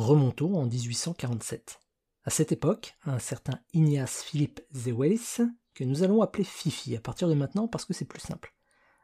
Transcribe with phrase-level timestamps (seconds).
[0.00, 1.78] Remontons en 1847.
[2.24, 5.42] À cette époque, un certain Ignace Philippe Zewellis,
[5.74, 8.54] que nous allons appeler Fifi à partir de maintenant parce que c'est plus simple.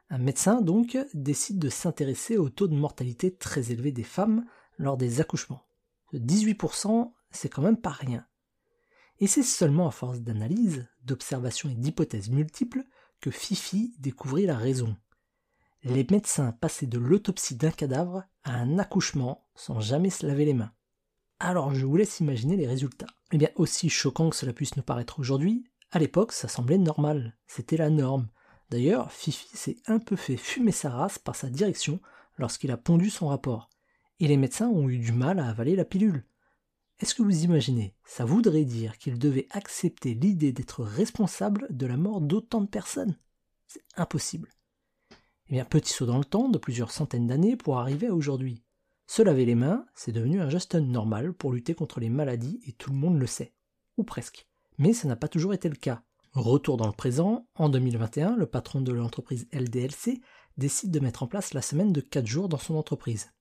[0.09, 4.47] Un médecin, donc, décide de s'intéresser au taux de mortalité très élevé des femmes
[4.79, 5.67] lors des accouchements.
[6.15, 8.25] 18%, c'est quand même pas rien.
[9.19, 12.83] Et c'est seulement à force d'analyse, d'observations et d'hypothèses multiples
[13.21, 14.97] que Fifi découvrit la raison.
[15.83, 20.55] Les médecins passaient de l'autopsie d'un cadavre à un accouchement sans jamais se laver les
[20.55, 20.71] mains.
[21.39, 23.07] Alors je vous laisse imaginer les résultats.
[23.31, 27.37] Eh bien, aussi choquant que cela puisse nous paraître aujourd'hui, à l'époque ça semblait normal,
[27.45, 28.29] c'était la norme.
[28.69, 32.01] D'ailleurs, Fifi s'est un peu fait fumer sa race par sa direction
[32.37, 33.69] lorsqu'il a pondu son rapport,
[34.19, 36.25] et les médecins ont eu du mal à avaler la pilule.
[36.99, 37.95] Est-ce que vous imaginez?
[38.03, 43.15] Ça voudrait dire qu'il devait accepter l'idée d'être responsable de la mort d'autant de personnes?
[43.67, 44.49] C'est impossible.
[45.49, 48.63] Eh bien, petit saut dans le temps de plusieurs centaines d'années pour arriver à aujourd'hui.
[49.07, 52.73] Se laver les mains, c'est devenu un geste normal pour lutter contre les maladies et
[52.73, 53.53] tout le monde le sait.
[53.97, 54.47] Ou presque.
[54.77, 56.03] Mais ça n'a pas toujours été le cas.
[56.33, 60.21] Retour dans le présent, en 2021, le patron de l'entreprise LDLC
[60.57, 63.31] décide de mettre en place la semaine de 4 jours dans son entreprise.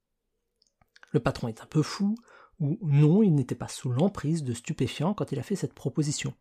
[1.11, 2.15] Le patron est un peu fou,
[2.61, 6.33] ou non, il n'était pas sous l'emprise de stupéfiants quand il a fait cette proposition.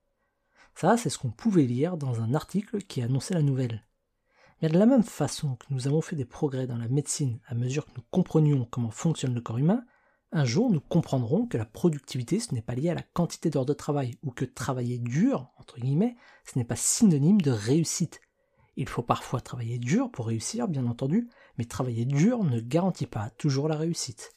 [0.75, 3.85] Ça, c'est ce qu'on pouvait lire dans un article qui annonçait la nouvelle.
[4.65, 7.53] Mais de la même façon que nous avons fait des progrès dans la médecine à
[7.53, 9.85] mesure que nous comprenions comment fonctionne le corps humain,
[10.31, 13.67] un jour nous comprendrons que la productivité ce n'est pas lié à la quantité d'heures
[13.67, 18.21] de travail, ou que travailler dur, entre guillemets, ce n'est pas synonyme de réussite.
[18.75, 23.29] Il faut parfois travailler dur pour réussir, bien entendu, mais travailler dur ne garantit pas
[23.37, 24.33] toujours la réussite.